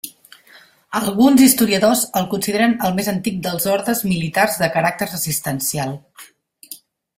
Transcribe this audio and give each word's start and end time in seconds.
Alguns 0.99 1.43
historiadors 1.47 2.01
el 2.21 2.25
consideren 2.31 2.73
el 2.89 2.97
més 3.01 3.11
antic 3.13 3.37
dels 3.49 3.69
ordes 3.75 4.03
militars 4.15 4.59
de 4.65 4.73
caràcters 4.79 5.17
assistencial. 5.21 5.97